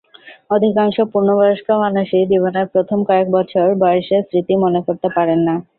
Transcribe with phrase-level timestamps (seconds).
[0.49, 5.55] অধিকাংশ পূর্ণবয়স্ক মানুষই জীবনের প্রথম কয়েক বছর বয়সের স্মৃতি মনে করতে পারেন না।